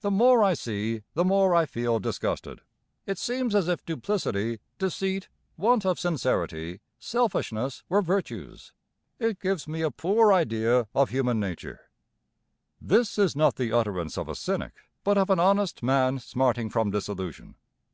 The 0.00 0.10
more 0.10 0.42
I 0.42 0.54
see 0.54 1.02
the 1.12 1.22
more 1.22 1.54
I 1.54 1.66
feel 1.66 2.00
disgusted. 2.00 2.62
It 3.04 3.18
seems 3.18 3.54
as 3.54 3.68
if 3.68 3.84
duplicity, 3.84 4.60
deceit, 4.78 5.28
want 5.58 5.84
of 5.84 6.00
sincerity, 6.00 6.80
selfishness 6.98 7.82
were 7.90 8.00
virtues. 8.00 8.72
It 9.18 9.38
gives 9.38 9.68
me 9.68 9.82
a 9.82 9.90
poor 9.90 10.32
idea 10.32 10.86
of 10.94 11.10
human 11.10 11.38
nature.' 11.40 11.90
This 12.80 13.18
is 13.18 13.36
not 13.36 13.56
the 13.56 13.70
utterance 13.70 14.16
of 14.16 14.28
a 14.30 14.34
cynic, 14.34 14.72
but 15.04 15.18
of 15.18 15.28
an 15.28 15.38
honest 15.40 15.82
man 15.82 16.20
smarting 16.20 16.70
from 16.70 16.90
disillusion. 16.90 17.56